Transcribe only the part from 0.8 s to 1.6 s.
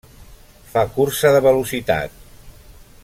cursa de